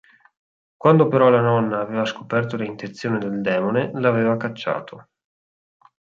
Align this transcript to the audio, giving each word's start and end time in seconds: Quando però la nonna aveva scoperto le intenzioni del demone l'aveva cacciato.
Quando 0.77 1.07
però 1.07 1.29
la 1.29 1.41
nonna 1.41 1.79
aveva 1.79 2.05
scoperto 2.05 2.55
le 2.55 2.65
intenzioni 2.65 3.19
del 3.19 3.39
demone 3.39 3.91
l'aveva 3.93 4.35
cacciato. 4.35 5.09